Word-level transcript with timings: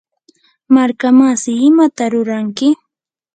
markamasi, 0.75 1.51
¿imata 1.69 2.03
ruranki? 2.13 2.67